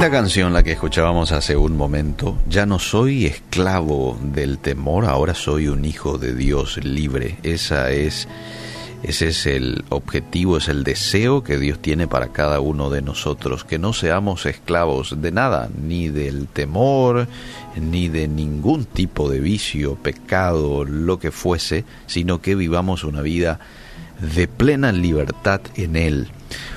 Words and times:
Linda 0.00 0.16
canción 0.16 0.54
la 0.54 0.62
que 0.62 0.72
escuchábamos 0.72 1.30
hace 1.30 1.58
un 1.58 1.76
momento. 1.76 2.38
Ya 2.48 2.64
no 2.64 2.78
soy 2.78 3.26
esclavo 3.26 4.18
del 4.22 4.56
temor, 4.56 5.04
ahora 5.04 5.34
soy 5.34 5.68
un 5.68 5.84
hijo 5.84 6.16
de 6.16 6.34
Dios 6.34 6.82
libre. 6.82 7.36
Esa 7.42 7.90
es 7.90 8.26
ese 9.02 9.28
es 9.28 9.44
el 9.44 9.84
objetivo, 9.90 10.56
es 10.56 10.68
el 10.68 10.84
deseo 10.84 11.44
que 11.44 11.58
Dios 11.58 11.80
tiene 11.80 12.06
para 12.06 12.28
cada 12.28 12.60
uno 12.60 12.88
de 12.88 13.02
nosotros, 13.02 13.64
que 13.64 13.78
no 13.78 13.92
seamos 13.92 14.46
esclavos 14.46 15.20
de 15.20 15.32
nada, 15.32 15.68
ni 15.78 16.08
del 16.08 16.48
temor, 16.48 17.28
ni 17.78 18.08
de 18.08 18.26
ningún 18.26 18.86
tipo 18.86 19.28
de 19.28 19.40
vicio, 19.40 19.96
pecado, 19.96 20.86
lo 20.86 21.18
que 21.18 21.30
fuese, 21.30 21.84
sino 22.06 22.40
que 22.40 22.54
vivamos 22.54 23.04
una 23.04 23.20
vida 23.20 23.60
de 24.34 24.48
plena 24.48 24.92
libertad 24.92 25.60
en 25.76 25.96
Él. 25.96 26.30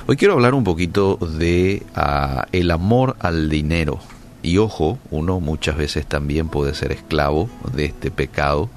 Hoy 0.06 0.16
quiero 0.16 0.34
hablar 0.34 0.54
un 0.54 0.64
poquito 0.64 1.16
de 1.16 1.82
ah, 1.94 2.46
el 2.52 2.70
amor 2.70 3.16
al 3.20 3.48
dinero. 3.48 3.98
Y 4.42 4.58
ojo, 4.58 4.98
uno 5.10 5.40
muchas 5.40 5.76
veces 5.76 6.06
también 6.06 6.48
puede 6.48 6.74
ser 6.74 6.92
esclavo 6.92 7.48
de 7.74 7.86
este 7.86 8.10
pecado 8.10 8.68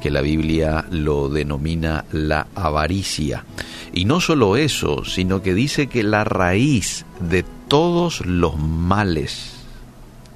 que 0.00 0.10
la 0.10 0.22
Biblia 0.22 0.84
lo 0.90 1.28
denomina 1.28 2.04
la 2.12 2.46
avaricia. 2.54 3.44
Y 3.92 4.06
no 4.06 4.20
solo 4.20 4.56
eso, 4.56 5.04
sino 5.04 5.42
que 5.42 5.54
dice 5.54 5.86
que 5.86 6.02
la 6.02 6.24
raíz 6.24 7.04
de 7.20 7.44
todos 7.68 8.24
los 8.26 8.58
males 8.58 9.54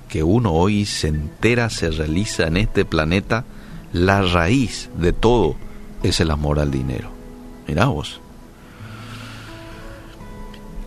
que 0.09 0.23
uno 0.23 0.53
hoy 0.53 0.87
se 0.87 1.09
entera 1.09 1.71
se 1.71 1.91
realiza 1.91 2.47
en 2.47 2.57
este 2.57 2.85
planeta, 2.85 3.45
la 3.93 4.23
raíz 4.23 4.91
de 4.99 5.13
todo 5.13 5.57
es 6.03 6.21
el 6.21 6.31
amor 6.31 6.59
al 6.59 6.71
dinero. 6.71 7.11
Mirá 7.67 7.87
vos. 7.87 8.21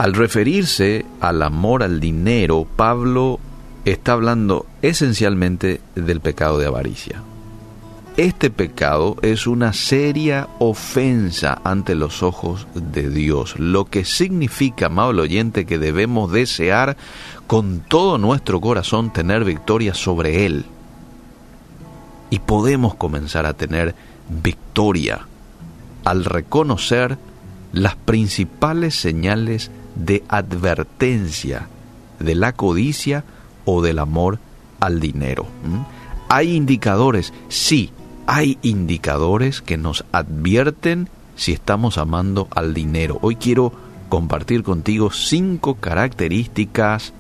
Al 0.02 0.14
referirse 0.14 1.06
al 1.20 1.44
amor 1.44 1.84
al 1.84 2.00
dinero, 2.00 2.66
Pablo 2.76 3.40
está 3.86 4.14
hablando 4.14 4.66
esencialmente 4.82 5.80
del 5.94 6.22
pecado 6.22 6.58
de 6.58 6.66
avaricia. 6.66 7.22
Este 8.18 8.50
pecado 8.50 9.18
es 9.22 9.46
una 9.46 9.74
seria 9.74 10.48
ofensa 10.58 11.62
ante 11.64 11.94
los 11.94 12.24
ojos 12.24 12.66
de 12.74 13.12
Dios, 13.12 13.60
lo 13.60 13.86
que 13.86 14.04
significa, 14.04 14.88
amable 14.88 15.22
oyente, 15.22 15.68
que 15.68 15.78
debemos 15.78 16.32
desear 16.32 16.98
con 17.46 17.82
todo 17.82 18.18
nuestro 18.18 18.60
corazón 18.60 19.14
tener 19.14 19.46
victoria 19.46 19.94
sobre 19.94 20.48
Él. 20.48 20.66
Y 22.32 22.40
podemos 22.40 22.96
comenzar 22.96 23.46
a 23.46 23.54
tener 23.54 23.94
victoria 24.30 25.28
al 26.06 26.26
reconocer 26.26 27.20
las 27.72 27.96
principales 27.98 28.96
señales 28.96 29.70
de 30.06 30.24
advertencia 30.28 31.68
de 32.20 32.36
la 32.36 32.54
codicia 32.54 33.24
o 33.66 33.82
del 33.82 34.00
amor 34.00 34.40
al 34.80 35.00
dinero. 35.00 35.46
Hay 36.30 36.56
indicadores, 36.56 37.34
sí, 37.50 37.92
hay 38.28 38.58
indicadores 38.62 39.62
que 39.62 39.78
nos 39.78 40.06
advierten 40.12 41.10
si 41.36 41.52
estamos 41.52 41.98
amando 41.98 42.48
al 42.52 42.74
dinero. 42.74 43.20
Hoy 43.22 43.36
quiero 43.36 43.74
compartir 44.10 44.64
contigo 44.64 45.12
cinco 45.12 45.76
características 45.76 47.14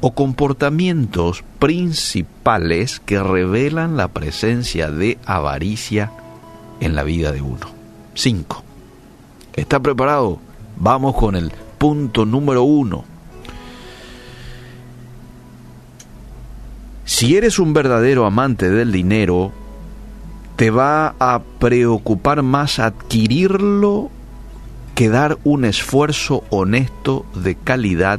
o 0.00 0.12
comportamientos 0.12 1.44
principales 1.58 3.00
que 3.00 3.22
revelan 3.22 3.96
la 3.96 4.08
presencia 4.08 4.90
de 4.90 5.18
avaricia 5.24 6.12
en 6.80 6.94
la 6.94 7.04
vida 7.04 7.32
de 7.32 7.40
uno. 7.40 7.66
Cinco. 8.14 8.62
¿Está 9.54 9.80
preparado? 9.80 10.38
Vamos 10.76 11.14
con 11.14 11.36
el 11.36 11.52
punto 11.84 12.24
número 12.24 12.62
uno. 12.62 13.04
Si 17.04 17.36
eres 17.36 17.58
un 17.58 17.74
verdadero 17.74 18.24
amante 18.24 18.70
del 18.70 18.90
dinero, 18.90 19.52
te 20.56 20.70
va 20.70 21.14
a 21.18 21.42
preocupar 21.58 22.42
más 22.42 22.78
adquirirlo 22.78 24.08
que 24.94 25.10
dar 25.10 25.36
un 25.44 25.66
esfuerzo 25.66 26.44
honesto 26.48 27.26
de 27.34 27.54
calidad 27.54 28.18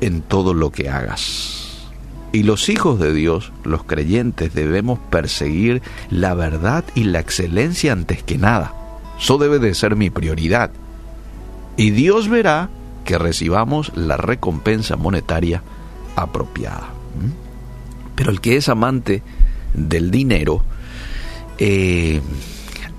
en 0.00 0.22
todo 0.22 0.54
lo 0.54 0.70
que 0.70 0.88
hagas. 0.88 1.90
Y 2.32 2.44
los 2.44 2.70
hijos 2.70 2.98
de 2.98 3.12
Dios, 3.12 3.52
los 3.62 3.84
creyentes, 3.84 4.54
debemos 4.54 4.98
perseguir 5.10 5.82
la 6.08 6.32
verdad 6.32 6.82
y 6.94 7.04
la 7.04 7.20
excelencia 7.20 7.92
antes 7.92 8.22
que 8.22 8.38
nada. 8.38 8.72
Eso 9.20 9.36
debe 9.36 9.58
de 9.58 9.74
ser 9.74 9.96
mi 9.96 10.08
prioridad. 10.08 10.70
Y 11.76 11.90
Dios 11.90 12.30
verá 12.30 12.70
que 13.12 13.18
recibamos 13.18 13.92
la 13.94 14.16
recompensa 14.16 14.96
monetaria 14.96 15.62
apropiada. 16.16 16.94
¿Mm? 17.14 18.14
Pero 18.16 18.30
el 18.30 18.40
que 18.40 18.56
es 18.56 18.70
amante 18.70 19.22
del 19.74 20.10
dinero, 20.10 20.62
eh, 21.58 22.22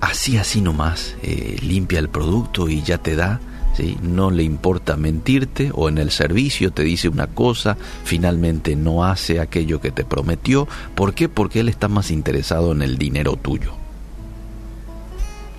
así, 0.00 0.36
así 0.36 0.60
nomás, 0.60 1.16
eh, 1.24 1.56
limpia 1.62 1.98
el 1.98 2.10
producto 2.10 2.68
y 2.68 2.82
ya 2.82 2.98
te 2.98 3.16
da, 3.16 3.40
¿sí? 3.76 3.96
no 4.02 4.30
le 4.30 4.44
importa 4.44 4.96
mentirte 4.96 5.72
o 5.74 5.88
en 5.88 5.98
el 5.98 6.12
servicio 6.12 6.70
te 6.70 6.84
dice 6.84 7.08
una 7.08 7.26
cosa, 7.26 7.76
finalmente 8.04 8.76
no 8.76 9.04
hace 9.04 9.40
aquello 9.40 9.80
que 9.80 9.90
te 9.90 10.04
prometió. 10.04 10.68
¿Por 10.94 11.14
qué? 11.14 11.28
Porque 11.28 11.58
él 11.58 11.68
está 11.68 11.88
más 11.88 12.12
interesado 12.12 12.70
en 12.70 12.82
el 12.82 12.98
dinero 12.98 13.34
tuyo. 13.34 13.72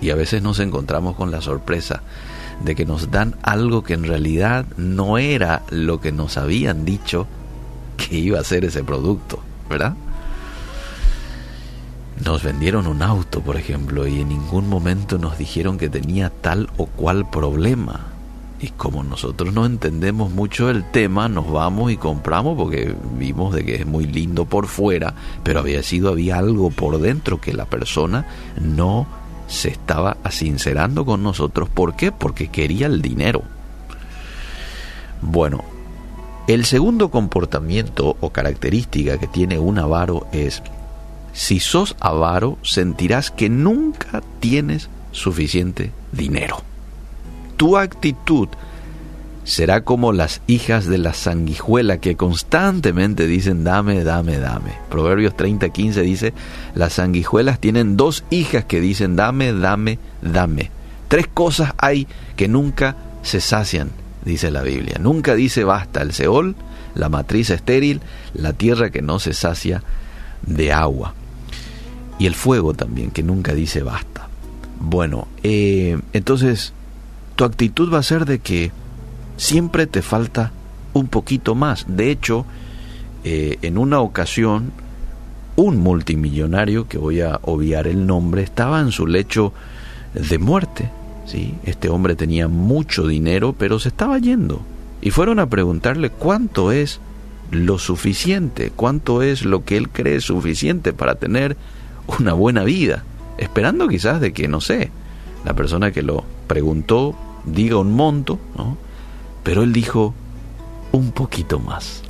Y 0.00 0.08
a 0.08 0.14
veces 0.14 0.40
nos 0.40 0.60
encontramos 0.60 1.14
con 1.14 1.30
la 1.30 1.42
sorpresa 1.42 2.02
de 2.62 2.74
que 2.74 2.86
nos 2.86 3.10
dan 3.10 3.34
algo 3.42 3.82
que 3.82 3.94
en 3.94 4.04
realidad 4.04 4.66
no 4.76 5.18
era 5.18 5.62
lo 5.70 6.00
que 6.00 6.12
nos 6.12 6.36
habían 6.36 6.84
dicho 6.84 7.26
que 7.96 8.16
iba 8.16 8.40
a 8.40 8.44
ser 8.44 8.64
ese 8.64 8.84
producto, 8.84 9.40
¿verdad? 9.68 9.94
Nos 12.24 12.42
vendieron 12.42 12.86
un 12.86 13.02
auto, 13.02 13.40
por 13.40 13.56
ejemplo, 13.56 14.06
y 14.06 14.20
en 14.20 14.30
ningún 14.30 14.68
momento 14.68 15.18
nos 15.18 15.36
dijeron 15.36 15.76
que 15.76 15.88
tenía 15.88 16.30
tal 16.30 16.70
o 16.78 16.86
cual 16.86 17.28
problema. 17.28 18.06
Y 18.58 18.68
como 18.68 19.04
nosotros 19.04 19.52
no 19.52 19.66
entendemos 19.66 20.30
mucho 20.30 20.70
el 20.70 20.90
tema, 20.90 21.28
nos 21.28 21.50
vamos 21.50 21.92
y 21.92 21.98
compramos 21.98 22.56
porque 22.56 22.94
vimos 23.18 23.54
de 23.54 23.66
que 23.66 23.74
es 23.76 23.86
muy 23.86 24.06
lindo 24.06 24.46
por 24.46 24.66
fuera, 24.66 25.14
pero 25.42 25.60
había 25.60 25.82
sido 25.82 26.08
había 26.08 26.38
algo 26.38 26.70
por 26.70 26.98
dentro 26.98 27.38
que 27.38 27.52
la 27.52 27.66
persona 27.66 28.26
no 28.58 29.06
se 29.46 29.68
estaba 29.68 30.16
sincerando 30.30 31.04
con 31.04 31.22
nosotros. 31.22 31.68
¿Por 31.68 31.96
qué? 31.96 32.12
Porque 32.12 32.48
quería 32.48 32.86
el 32.86 33.02
dinero. 33.02 33.42
Bueno, 35.22 35.64
el 36.46 36.64
segundo 36.64 37.10
comportamiento 37.10 38.16
o 38.20 38.30
característica 38.30 39.18
que 39.18 39.26
tiene 39.26 39.58
un 39.58 39.78
avaro 39.78 40.26
es 40.32 40.62
si 41.32 41.60
sos 41.60 41.96
avaro, 42.00 42.56
sentirás 42.62 43.30
que 43.30 43.50
nunca 43.50 44.22
tienes 44.40 44.88
suficiente 45.12 45.92
dinero. 46.12 46.62
Tu 47.56 47.76
actitud 47.76 48.48
será 49.46 49.82
como 49.82 50.12
las 50.12 50.42
hijas 50.48 50.86
de 50.86 50.98
la 50.98 51.14
sanguijuela 51.14 51.98
que 51.98 52.16
constantemente 52.16 53.28
dicen 53.28 53.62
dame, 53.62 54.02
dame, 54.02 54.38
dame. 54.38 54.72
Proverbios 54.90 55.34
30:15 55.34 56.02
dice, 56.02 56.34
las 56.74 56.94
sanguijuelas 56.94 57.60
tienen 57.60 57.96
dos 57.96 58.24
hijas 58.30 58.64
que 58.64 58.80
dicen 58.80 59.14
dame, 59.14 59.52
dame, 59.52 60.00
dame. 60.20 60.70
Tres 61.06 61.28
cosas 61.28 61.72
hay 61.78 62.08
que 62.34 62.48
nunca 62.48 62.96
se 63.22 63.40
sacian, 63.40 63.90
dice 64.24 64.50
la 64.50 64.62
Biblia. 64.62 64.98
Nunca 65.00 65.36
dice 65.36 65.62
basta 65.62 66.02
el 66.02 66.12
Seol, 66.12 66.56
la 66.96 67.08
matriz 67.08 67.50
estéril, 67.50 68.00
la 68.34 68.52
tierra 68.52 68.90
que 68.90 69.00
no 69.00 69.20
se 69.20 69.32
sacia 69.32 69.84
de 70.42 70.72
agua 70.72 71.14
y 72.18 72.26
el 72.26 72.34
fuego 72.34 72.74
también, 72.74 73.12
que 73.12 73.22
nunca 73.22 73.54
dice 73.54 73.84
basta. 73.84 74.28
Bueno, 74.80 75.28
eh, 75.44 76.00
entonces 76.12 76.72
tu 77.36 77.44
actitud 77.44 77.94
va 77.94 77.98
a 77.98 78.02
ser 78.02 78.24
de 78.24 78.40
que 78.40 78.72
siempre 79.36 79.86
te 79.86 80.02
falta 80.02 80.52
un 80.92 81.08
poquito 81.08 81.54
más. 81.54 81.84
De 81.88 82.10
hecho, 82.10 82.46
eh, 83.24 83.58
en 83.62 83.78
una 83.78 84.00
ocasión, 84.00 84.72
un 85.56 85.78
multimillonario, 85.78 86.88
que 86.88 86.98
voy 86.98 87.20
a 87.20 87.40
obviar 87.42 87.86
el 87.86 88.06
nombre, 88.06 88.42
estaba 88.42 88.80
en 88.80 88.92
su 88.92 89.06
lecho 89.06 89.52
de 90.14 90.38
muerte. 90.38 90.90
¿sí? 91.26 91.54
Este 91.64 91.88
hombre 91.88 92.14
tenía 92.14 92.48
mucho 92.48 93.06
dinero, 93.06 93.54
pero 93.56 93.78
se 93.78 93.88
estaba 93.88 94.18
yendo. 94.18 94.62
Y 95.02 95.10
fueron 95.10 95.38
a 95.38 95.48
preguntarle 95.48 96.10
cuánto 96.10 96.72
es 96.72 97.00
lo 97.50 97.78
suficiente, 97.78 98.72
cuánto 98.74 99.22
es 99.22 99.44
lo 99.44 99.64
que 99.64 99.76
él 99.76 99.88
cree 99.90 100.20
suficiente 100.20 100.92
para 100.92 101.16
tener 101.16 101.56
una 102.18 102.32
buena 102.32 102.64
vida, 102.64 103.04
esperando 103.38 103.88
quizás 103.88 104.20
de 104.20 104.32
que, 104.32 104.48
no 104.48 104.60
sé, 104.60 104.90
la 105.44 105.54
persona 105.54 105.92
que 105.92 106.02
lo 106.02 106.24
preguntó 106.46 107.14
diga 107.44 107.76
un 107.76 107.92
monto, 107.92 108.38
¿no? 108.56 108.76
Pero 109.46 109.62
él 109.62 109.72
dijo 109.72 110.12
un 110.90 111.12
poquito 111.12 111.60
más. 111.60 112.02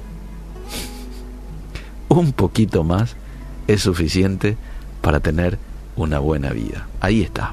un 2.08 2.32
poquito 2.32 2.82
más 2.82 3.14
es 3.66 3.82
suficiente 3.82 4.56
para 5.02 5.20
tener 5.20 5.58
una 5.96 6.18
buena 6.18 6.52
vida. 6.52 6.86
Ahí 7.02 7.20
está. 7.20 7.52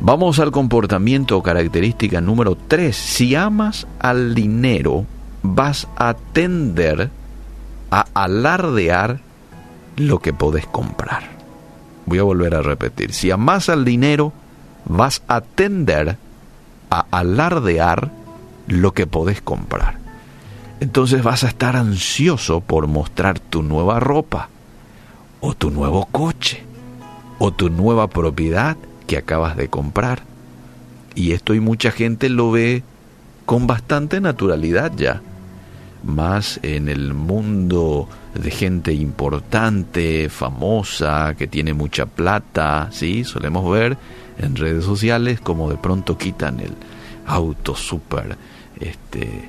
Vamos 0.00 0.38
al 0.38 0.52
comportamiento 0.52 1.36
o 1.36 1.42
característica 1.42 2.20
número 2.20 2.54
3. 2.54 2.94
Si 2.94 3.34
amas 3.34 3.88
al 3.98 4.36
dinero, 4.36 5.06
vas 5.42 5.88
a 5.96 6.14
tender 6.14 7.10
a 7.90 8.06
alardear 8.14 9.18
lo 9.96 10.20
que 10.20 10.32
podés 10.32 10.68
comprar. 10.68 11.24
Voy 12.06 12.20
a 12.20 12.22
volver 12.22 12.54
a 12.54 12.62
repetir. 12.62 13.12
Si 13.12 13.32
amas 13.32 13.70
al 13.70 13.84
dinero, 13.84 14.32
vas 14.84 15.20
a 15.26 15.40
tender 15.40 16.16
a 16.90 17.06
alardear 17.10 18.17
lo 18.68 18.92
que 18.92 19.06
podés 19.06 19.40
comprar. 19.42 19.98
Entonces 20.80 21.22
vas 21.22 21.42
a 21.44 21.48
estar 21.48 21.76
ansioso 21.76 22.60
por 22.60 22.86
mostrar 22.86 23.40
tu 23.40 23.62
nueva 23.62 23.98
ropa, 23.98 24.48
o 25.40 25.54
tu 25.54 25.70
nuevo 25.70 26.06
coche, 26.06 26.62
o 27.38 27.52
tu 27.52 27.70
nueva 27.70 28.08
propiedad 28.08 28.76
que 29.06 29.16
acabas 29.16 29.56
de 29.56 29.68
comprar. 29.68 30.22
Y 31.14 31.32
esto 31.32 31.54
y 31.54 31.60
mucha 31.60 31.90
gente 31.90 32.28
lo 32.28 32.52
ve 32.52 32.82
con 33.44 33.66
bastante 33.66 34.20
naturalidad 34.20 34.92
ya. 34.96 35.20
Más 36.04 36.60
en 36.62 36.88
el 36.88 37.12
mundo 37.12 38.08
de 38.34 38.50
gente 38.52 38.92
importante, 38.92 40.28
famosa, 40.28 41.34
que 41.36 41.48
tiene 41.48 41.74
mucha 41.74 42.06
plata, 42.06 42.88
¿sí? 42.92 43.24
Solemos 43.24 43.68
ver 43.68 43.96
en 44.38 44.54
redes 44.54 44.84
sociales 44.84 45.40
como 45.40 45.68
de 45.68 45.76
pronto 45.76 46.16
quitan 46.16 46.60
el 46.60 46.72
auto 47.26 47.74
súper, 47.74 48.36
este, 48.80 49.48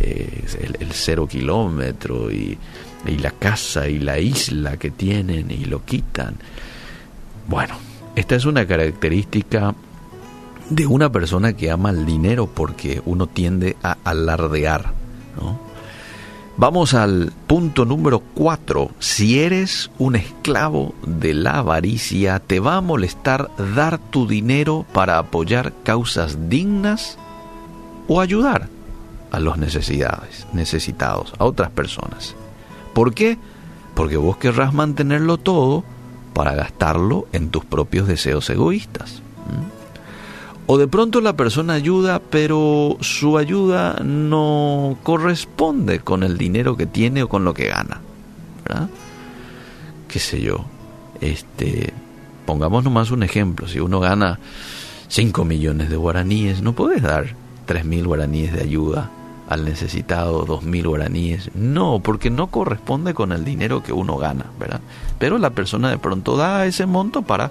eh, 0.00 0.44
el, 0.80 0.92
cero 0.92 1.26
kilómetro 1.26 2.30
y, 2.30 2.58
y 3.06 3.18
la 3.18 3.30
casa 3.32 3.88
y 3.88 3.98
la 3.98 4.18
isla 4.18 4.76
que 4.76 4.90
tienen 4.90 5.50
y 5.50 5.64
lo 5.64 5.84
quitan. 5.84 6.36
Bueno, 7.48 7.74
esta 8.14 8.36
es 8.36 8.44
una 8.44 8.66
característica 8.66 9.74
de 10.70 10.86
una 10.86 11.10
persona 11.10 11.52
que 11.54 11.70
ama 11.70 11.90
el 11.90 12.06
dinero 12.06 12.46
porque 12.46 13.02
uno 13.04 13.26
tiende 13.26 13.76
a 13.82 13.98
alardear. 14.04 14.92
Vamos 16.56 16.92
al 16.94 17.32
punto 17.46 17.84
número 17.84 18.20
4. 18.20 18.90
Si 18.98 19.40
eres 19.40 19.90
un 19.98 20.16
esclavo 20.16 20.94
de 21.06 21.34
la 21.34 21.58
avaricia, 21.58 22.38
te 22.40 22.60
va 22.60 22.76
a 22.76 22.80
molestar 22.82 23.50
dar 23.74 23.98
tu 23.98 24.26
dinero 24.26 24.84
para 24.92 25.18
apoyar 25.18 25.72
causas 25.82 26.50
dignas 26.50 27.18
o 28.08 28.20
ayudar 28.20 28.68
a 29.30 29.40
los 29.40 29.56
necesidades, 29.56 30.46
necesitados, 30.52 31.32
a 31.38 31.44
otras 31.44 31.70
personas. 31.70 32.34
¿Por 32.92 33.14
qué? 33.14 33.38
Porque 33.94 34.16
vos 34.16 34.36
querrás 34.36 34.74
mantenerlo 34.74 35.38
todo 35.38 35.84
para 36.34 36.54
gastarlo 36.54 37.26
en 37.32 37.50
tus 37.50 37.64
propios 37.64 38.06
deseos 38.06 38.48
egoístas. 38.50 39.22
O 40.66 40.78
de 40.78 40.86
pronto 40.86 41.20
la 41.20 41.36
persona 41.36 41.74
ayuda, 41.74 42.20
pero 42.30 42.96
su 43.00 43.36
ayuda 43.36 44.00
no 44.04 44.96
corresponde 45.02 46.00
con 46.00 46.22
el 46.22 46.38
dinero 46.38 46.76
que 46.76 46.86
tiene 46.86 47.24
o 47.24 47.28
con 47.28 47.44
lo 47.44 47.52
que 47.52 47.68
gana. 47.68 48.00
¿Verdad? 48.64 48.88
¿Qué 50.08 50.18
sé 50.18 50.40
yo? 50.40 50.64
Este, 51.20 51.92
pongamos 52.46 52.84
nomás 52.84 53.10
un 53.10 53.22
ejemplo. 53.22 53.66
Si 53.66 53.80
uno 53.80 53.98
gana 53.98 54.38
5 55.08 55.44
millones 55.44 55.90
de 55.90 55.96
guaraníes, 55.96 56.62
no 56.62 56.74
puedes 56.74 57.02
dar 57.02 57.34
3 57.66 57.84
mil 57.84 58.06
guaraníes 58.06 58.52
de 58.52 58.62
ayuda 58.62 59.10
al 59.48 59.64
necesitado, 59.64 60.44
2 60.44 60.62
mil 60.64 60.88
guaraníes. 60.88 61.50
No, 61.54 62.00
porque 62.02 62.30
no 62.30 62.48
corresponde 62.48 63.14
con 63.14 63.32
el 63.32 63.44
dinero 63.44 63.82
que 63.82 63.92
uno 63.92 64.16
gana, 64.16 64.46
¿verdad? 64.58 64.80
Pero 65.18 65.38
la 65.38 65.50
persona 65.50 65.90
de 65.90 65.98
pronto 65.98 66.36
da 66.36 66.66
ese 66.66 66.86
monto 66.86 67.22
para 67.22 67.50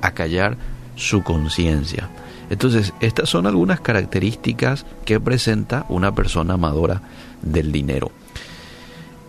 acallar 0.00 0.56
su 0.96 1.22
conciencia. 1.22 2.08
Entonces, 2.50 2.92
estas 3.00 3.28
son 3.28 3.46
algunas 3.46 3.80
características 3.80 4.84
que 5.04 5.20
presenta 5.20 5.86
una 5.88 6.14
persona 6.14 6.54
amadora 6.54 7.02
del 7.40 7.72
dinero. 7.72 8.10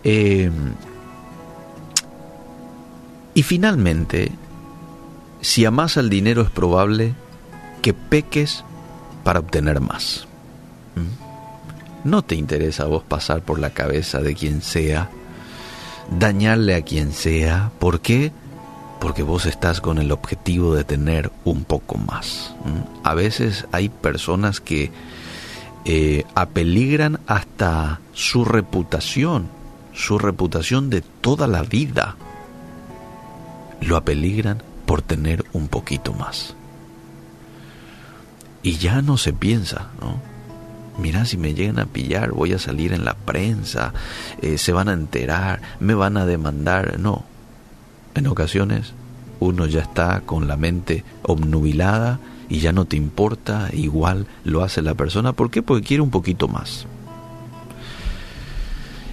Eh, 0.02 0.50
y 3.34 3.42
finalmente, 3.42 4.30
si 5.40 5.64
amas 5.64 5.96
al 5.96 6.10
dinero 6.10 6.42
es 6.42 6.50
probable 6.50 7.14
que 7.82 7.92
peques 7.92 8.64
para 9.24 9.40
obtener 9.40 9.80
más. 9.80 10.28
¿Mm? 10.94 12.08
No 12.08 12.22
te 12.22 12.36
interesa 12.36 12.84
a 12.84 12.86
vos 12.86 13.02
pasar 13.02 13.42
por 13.42 13.58
la 13.58 13.70
cabeza 13.70 14.20
de 14.20 14.34
quien 14.34 14.62
sea, 14.62 15.10
dañarle 16.16 16.76
a 16.76 16.82
quien 16.82 17.12
sea. 17.12 17.72
¿Por 17.78 18.00
qué? 18.00 18.32
porque 19.04 19.22
vos 19.22 19.44
estás 19.44 19.82
con 19.82 19.98
el 19.98 20.12
objetivo 20.12 20.74
de 20.74 20.82
tener 20.82 21.30
un 21.44 21.64
poco 21.64 21.98
más. 21.98 22.54
A 23.02 23.12
veces 23.12 23.66
hay 23.70 23.90
personas 23.90 24.62
que 24.62 24.92
eh, 25.84 26.24
apeligran 26.34 27.20
hasta 27.26 28.00
su 28.14 28.46
reputación, 28.46 29.48
su 29.92 30.18
reputación 30.18 30.88
de 30.88 31.02
toda 31.02 31.46
la 31.46 31.64
vida. 31.64 32.16
Lo 33.82 33.98
apeligran 33.98 34.62
por 34.86 35.02
tener 35.02 35.44
un 35.52 35.68
poquito 35.68 36.14
más. 36.14 36.56
Y 38.64 38.78
ya 38.78 39.02
no 39.02 39.18
se 39.18 39.34
piensa, 39.34 39.90
¿no? 40.00 40.20
Mira, 40.98 41.26
si 41.26 41.36
me 41.36 41.54
llegan 41.54 41.78
a 41.78 41.86
pillar, 41.86 42.32
voy 42.32 42.54
a 42.54 42.58
salir 42.58 42.94
en 42.94 43.04
la 43.04 43.14
prensa, 43.14 43.92
eh, 44.40 44.58
se 44.58 44.72
van 44.72 44.88
a 44.88 44.94
enterar, 44.94 45.60
me 45.80 45.94
van 45.94 46.16
a 46.16 46.24
demandar. 46.24 46.98
No, 46.98 47.24
en 48.14 48.26
ocasiones 48.26 48.94
uno 49.38 49.66
ya 49.66 49.80
está 49.80 50.22
con 50.22 50.48
la 50.48 50.56
mente 50.56 51.04
obnubilada 51.22 52.20
y 52.48 52.60
ya 52.60 52.72
no 52.72 52.86
te 52.86 52.96
importa, 52.96 53.68
igual 53.72 54.26
lo 54.44 54.62
hace 54.62 54.80
la 54.80 54.94
persona. 54.94 55.34
¿Por 55.34 55.50
qué? 55.50 55.62
Porque 55.62 55.86
quiere 55.86 56.02
un 56.02 56.10
poquito 56.10 56.48
más. 56.48 56.86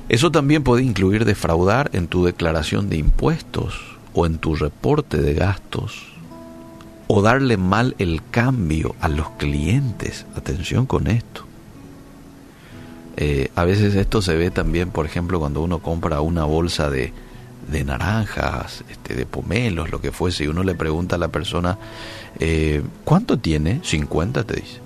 Eso 0.07 0.31
también 0.31 0.63
puede 0.63 0.83
incluir 0.83 1.25
defraudar 1.25 1.89
en 1.93 2.07
tu 2.07 2.23
declaración 2.23 2.89
de 2.89 2.97
impuestos 2.97 3.97
o 4.13 4.25
en 4.25 4.37
tu 4.37 4.55
reporte 4.55 5.17
de 5.17 5.33
gastos 5.33 6.11
o 7.13 7.21
darle 7.21 7.57
mal 7.57 7.93
el 7.99 8.21
cambio 8.31 8.95
a 9.01 9.09
los 9.09 9.31
clientes. 9.31 10.25
Atención 10.33 10.85
con 10.85 11.07
esto. 11.07 11.43
Eh, 13.17 13.51
a 13.53 13.65
veces 13.65 13.95
esto 13.95 14.21
se 14.21 14.33
ve 14.37 14.49
también, 14.49 14.91
por 14.91 15.05
ejemplo, 15.05 15.37
cuando 15.37 15.61
uno 15.61 15.79
compra 15.79 16.21
una 16.21 16.45
bolsa 16.45 16.89
de, 16.89 17.11
de 17.69 17.83
naranjas, 17.83 18.85
este, 18.89 19.13
de 19.13 19.25
pomelos, 19.25 19.91
lo 19.91 19.99
que 19.99 20.13
fuese, 20.13 20.45
y 20.45 20.47
uno 20.47 20.63
le 20.63 20.73
pregunta 20.73 21.17
a 21.17 21.19
la 21.19 21.27
persona, 21.27 21.77
eh, 22.39 22.81
¿cuánto 23.03 23.37
tiene? 23.37 23.81
50 23.83 24.45
te 24.45 24.61
dice. 24.61 24.79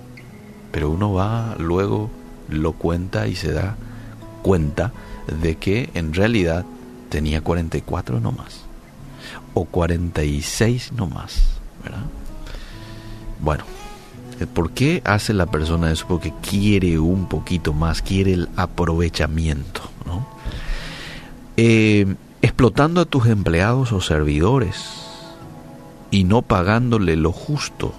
Pero 0.72 0.90
uno 0.90 1.12
va, 1.12 1.54
luego 1.60 2.10
lo 2.48 2.72
cuenta 2.72 3.28
y 3.28 3.36
se 3.36 3.52
da 3.52 3.76
cuenta 4.42 4.92
de 5.40 5.58
que 5.58 5.90
en 5.94 6.12
realidad 6.12 6.64
tenía 7.08 7.40
44 7.40 8.18
nomás. 8.18 8.62
O 9.54 9.64
46 9.64 10.90
nomás. 10.90 11.55
Bueno, 13.40 13.64
¿por 14.54 14.70
qué 14.70 15.02
hace 15.04 15.32
la 15.32 15.46
persona 15.46 15.92
eso? 15.92 16.06
Porque 16.08 16.32
quiere 16.42 16.98
un 16.98 17.26
poquito 17.26 17.72
más, 17.72 18.02
quiere 18.02 18.32
el 18.32 18.48
aprovechamiento. 18.56 19.82
Eh, 21.58 22.14
explotando 22.42 23.00
a 23.00 23.06
tus 23.06 23.26
empleados 23.26 23.92
o 23.92 24.00
servidores 24.02 25.06
y 26.10 26.24
no 26.24 26.42
pagándole 26.42 27.16
lo 27.16 27.32
justo, 27.32 27.94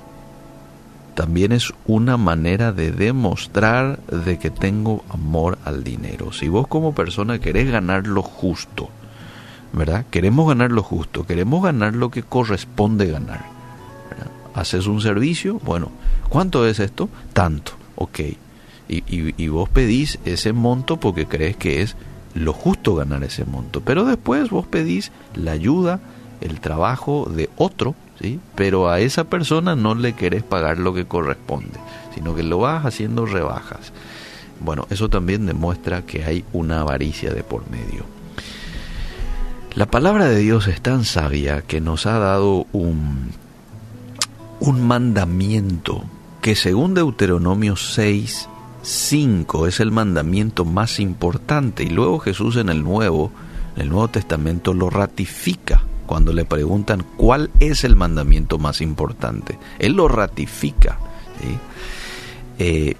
también 1.15 1.51
es 1.51 1.73
una 1.87 2.15
manera 2.17 2.71
de 2.71 2.91
demostrar 2.91 3.99
de 4.01 4.37
que 4.37 4.51
tengo 4.51 5.03
amor 5.09 5.57
al 5.65 5.83
dinero. 5.83 6.31
Si 6.31 6.47
vos 6.47 6.67
como 6.67 6.93
persona 6.93 7.39
querés 7.39 7.71
ganar 7.71 8.05
lo 8.05 8.21
justo, 8.21 8.89
¿verdad? 9.73 10.05
Queremos 10.11 10.47
ganar 10.47 10.71
lo 10.71 10.83
justo, 10.83 11.25
queremos 11.25 11.63
ganar 11.63 11.95
lo 11.95 12.11
que 12.11 12.21
corresponde 12.21 13.07
ganar. 13.07 13.56
Haces 14.57 14.87
un 14.87 15.01
servicio, 15.01 15.59
bueno, 15.63 15.91
¿cuánto 16.29 16.67
es 16.67 16.79
esto? 16.79 17.09
Tanto, 17.33 17.73
ok. 17.95 18.19
Y, 18.89 19.03
y 19.07 19.47
vos 19.49 19.69
pedís 19.69 20.17
ese 20.25 20.51
monto 20.51 20.97
porque 20.97 21.27
crees 21.27 21.55
que 21.57 21.81
es 21.81 21.95
lo 22.33 22.53
justo 22.53 22.95
ganar 22.95 23.23
ese 23.23 23.45
monto. 23.45 23.81
Pero 23.81 24.05
después 24.05 24.49
vos 24.49 24.65
pedís 24.65 25.11
la 25.35 25.51
ayuda, 25.51 25.99
el 26.41 26.59
trabajo 26.59 27.29
de 27.29 27.49
otro, 27.57 27.95
¿sí? 28.19 28.39
pero 28.55 28.89
a 28.89 28.99
esa 28.99 29.25
persona 29.25 29.75
no 29.75 29.95
le 29.95 30.13
querés 30.13 30.43
pagar 30.43 30.77
lo 30.77 30.93
que 30.93 31.05
corresponde, 31.05 31.79
sino 32.15 32.35
que 32.35 32.43
lo 32.43 32.59
vas 32.59 32.85
haciendo 32.85 33.25
rebajas. 33.25 33.91
Bueno, 34.59 34.87
eso 34.89 35.09
también 35.09 35.45
demuestra 35.45 36.01
que 36.01 36.23
hay 36.23 36.43
una 36.51 36.81
avaricia 36.81 37.31
de 37.31 37.43
por 37.43 37.69
medio. 37.69 38.05
La 39.75 39.85
palabra 39.85 40.25
de 40.25 40.39
Dios 40.39 40.67
es 40.67 40.81
tan 40.81 41.05
sabia 41.05 41.61
que 41.61 41.79
nos 41.79 42.07
ha 42.07 42.17
dado 42.17 42.65
un, 42.73 43.29
un 44.59 44.87
mandamiento 44.87 46.03
que 46.41 46.55
según 46.55 46.93
Deuteronomio 46.93 47.75
6, 47.75 48.49
5 48.81 49.67
es 49.67 49.79
el 49.79 49.91
mandamiento 49.91 50.65
más 50.65 50.99
importante 50.99 51.83
y 51.83 51.89
luego 51.89 52.19
Jesús 52.19 52.55
en 52.57 52.69
el 52.69 52.83
Nuevo, 52.83 53.31
en 53.75 53.83
el 53.83 53.89
Nuevo 53.89 54.07
Testamento 54.07 54.73
lo 54.73 54.89
ratifica 54.89 55.83
cuando 56.05 56.31
le 56.31 56.45
preguntan 56.45 57.05
cuál 57.17 57.51
es 57.59 57.83
el 57.83 57.95
mandamiento 57.95 58.57
más 58.57 58.79
importante. 58.81 59.59
Él 59.77 59.93
lo 59.93 60.07
ratifica. 60.07 60.97
Eh, 62.59 62.95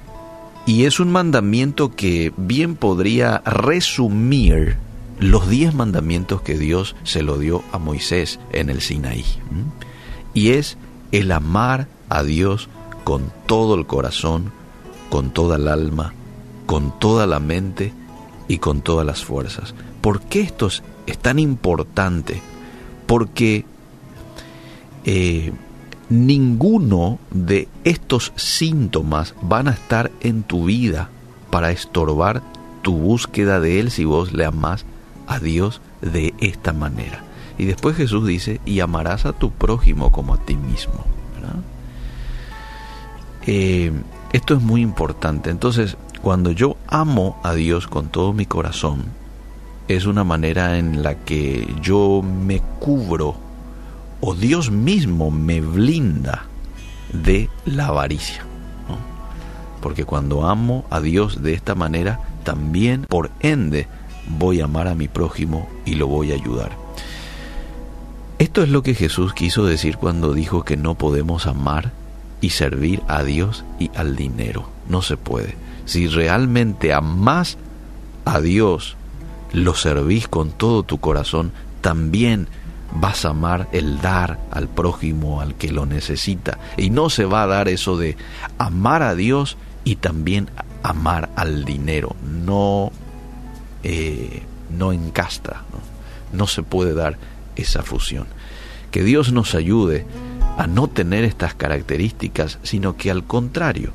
Y 0.65 0.83
es 0.83 0.99
un 0.99 1.09
mandamiento 1.13 1.95
que 1.95 2.33
bien 2.35 2.75
podría 2.75 3.41
resumir 3.45 4.75
los 5.17 5.47
diez 5.47 5.73
mandamientos 5.73 6.41
que 6.41 6.57
Dios 6.57 6.97
se 7.03 7.23
lo 7.23 7.37
dio 7.37 7.63
a 7.71 7.77
Moisés 7.79 8.41
en 8.51 8.69
el 8.69 8.81
Sinaí. 8.81 9.23
Y 10.33 10.49
es 10.49 10.77
el 11.11 11.31
amar 11.31 11.87
a 12.09 12.23
Dios 12.23 12.69
con 13.03 13.31
todo 13.45 13.75
el 13.75 13.85
corazón, 13.85 14.51
con 15.09 15.31
toda 15.31 15.57
el 15.57 15.67
alma, 15.67 16.13
con 16.65 16.97
toda 16.99 17.25
la 17.27 17.39
mente 17.39 17.93
y 18.47 18.57
con 18.57 18.81
todas 18.81 19.05
las 19.05 19.23
fuerzas. 19.23 19.73
¿Por 20.01 20.21
qué 20.21 20.41
esto 20.41 20.67
es 20.67 21.17
tan 21.17 21.39
importante? 21.39 22.41
Porque 23.05 23.65
eh, 25.05 25.53
ninguno 26.09 27.19
de 27.31 27.67
estos 27.83 28.33
síntomas 28.35 29.35
van 29.41 29.67
a 29.67 29.71
estar 29.71 30.11
en 30.21 30.43
tu 30.43 30.65
vida 30.65 31.09
para 31.49 31.71
estorbar 31.71 32.41
tu 32.81 32.93
búsqueda 32.93 33.59
de 33.59 33.79
Él 33.79 33.91
si 33.91 34.05
vos 34.05 34.33
le 34.33 34.45
amás 34.45 34.85
a 35.27 35.39
Dios 35.39 35.81
de 36.01 36.33
esta 36.39 36.73
manera. 36.73 37.26
Y 37.57 37.65
después 37.65 37.95
Jesús 37.95 38.27
dice, 38.27 38.61
y 38.65 38.79
amarás 38.79 39.25
a 39.25 39.33
tu 39.33 39.51
prójimo 39.51 40.11
como 40.11 40.33
a 40.33 40.37
ti 40.37 40.55
mismo. 40.55 41.05
Eh, 43.49 43.91
esto 44.33 44.55
es 44.55 44.61
muy 44.61 44.81
importante. 44.81 45.49
Entonces, 45.49 45.97
cuando 46.21 46.51
yo 46.51 46.75
amo 46.87 47.39
a 47.43 47.53
Dios 47.53 47.87
con 47.87 48.09
todo 48.09 48.33
mi 48.33 48.45
corazón, 48.45 49.05
es 49.87 50.05
una 50.05 50.23
manera 50.23 50.77
en 50.77 51.01
la 51.01 51.15
que 51.15 51.65
yo 51.81 52.21
me 52.21 52.61
cubro 52.79 53.35
o 54.19 54.33
Dios 54.35 54.69
mismo 54.69 55.31
me 55.31 55.61
blinda 55.61 56.45
de 57.13 57.49
la 57.65 57.87
avaricia. 57.87 58.43
Porque 59.81 60.05
cuando 60.05 60.47
amo 60.47 60.85
a 60.89 60.99
Dios 60.99 61.41
de 61.41 61.53
esta 61.53 61.75
manera, 61.75 62.19
también 62.43 63.03
por 63.03 63.29
ende 63.39 63.87
voy 64.27 64.59
a 64.59 64.65
amar 64.65 64.87
a 64.87 64.95
mi 64.95 65.07
prójimo 65.07 65.69
y 65.85 65.95
lo 65.95 66.07
voy 66.07 66.31
a 66.31 66.35
ayudar. 66.35 66.86
Esto 68.39 68.61
es 68.61 68.69
lo 68.69 68.83
que 68.83 68.93
Jesús 68.93 69.33
quiso 69.33 69.65
decir 69.65 69.97
cuando 69.97 70.33
dijo 70.33 70.63
que 70.63 70.77
no 70.77 70.93
podemos 70.95 71.47
amar 71.47 71.91
y 72.39 72.51
servir 72.51 73.01
a 73.07 73.23
Dios 73.23 73.65
y 73.79 73.89
al 73.95 74.15
dinero. 74.15 74.69
No 74.87 75.01
se 75.01 75.17
puede. 75.17 75.55
Si 75.85 76.07
realmente 76.07 76.93
amás 76.93 77.57
a 78.25 78.39
Dios, 78.39 78.95
lo 79.53 79.73
servís 79.73 80.27
con 80.27 80.51
todo 80.51 80.83
tu 80.83 80.99
corazón, 80.99 81.51
también 81.81 82.47
vas 82.93 83.25
a 83.25 83.29
amar 83.29 83.69
el 83.71 84.01
dar 84.01 84.37
al 84.51 84.67
prójimo, 84.67 85.41
al 85.41 85.55
que 85.55 85.71
lo 85.71 85.87
necesita. 85.87 86.59
Y 86.77 86.91
no 86.91 87.09
se 87.09 87.25
va 87.25 87.41
a 87.41 87.47
dar 87.47 87.67
eso 87.67 87.97
de 87.97 88.17
amar 88.59 89.01
a 89.01 89.15
Dios 89.15 89.57
y 89.83 89.95
también 89.95 90.51
amar 90.83 91.29
al 91.35 91.65
dinero. 91.65 92.15
No, 92.23 92.91
eh, 93.81 94.43
no 94.69 94.91
encasta, 94.93 95.63
¿no? 95.71 96.37
no 96.37 96.45
se 96.45 96.61
puede 96.61 96.93
dar 96.93 97.17
esa 97.57 97.83
fusión. 97.83 98.27
Que 98.91 99.03
Dios 99.03 99.31
nos 99.31 99.55
ayude 99.55 100.05
a 100.57 100.67
no 100.67 100.87
tener 100.87 101.23
estas 101.23 101.53
características, 101.53 102.59
sino 102.63 102.97
que 102.97 103.11
al 103.11 103.23
contrario, 103.23 103.91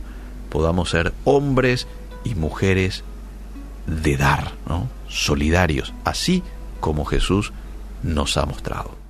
podamos 0.49 0.91
ser 0.91 1.13
hombres 1.25 1.87
y 2.25 2.35
mujeres 2.35 3.05
de 3.87 4.17
dar, 4.17 4.53
¿no? 4.69 4.89
solidarios, 5.09 5.93
así 6.05 6.43
como 6.81 7.05
Jesús 7.05 7.53
nos 8.03 8.37
ha 8.37 8.47
mostrado. 8.47 9.02